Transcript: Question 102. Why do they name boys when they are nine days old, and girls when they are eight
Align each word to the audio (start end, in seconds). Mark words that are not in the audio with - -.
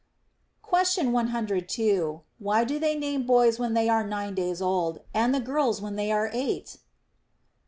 Question 0.63 1.11
102. 1.11 2.21
Why 2.39 2.63
do 2.63 2.79
they 2.79 2.95
name 2.97 3.27
boys 3.27 3.59
when 3.59 3.75
they 3.75 3.87
are 3.87 4.03
nine 4.03 4.33
days 4.33 4.59
old, 4.59 5.01
and 5.13 5.45
girls 5.45 5.79
when 5.79 5.95
they 5.95 6.11
are 6.11 6.31
eight 6.33 6.77